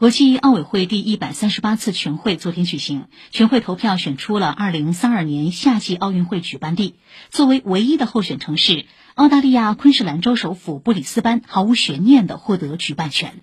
[0.00, 6.94] 国际奥委会第一百三十八次全会昨天举行，全会投票选出了二零三二年夏季奥运会举办地。
[7.28, 13.34] 作为唯一的候选城市，澳大利亚昆士兰州首府布里斯班毫无悬念地获得举办权。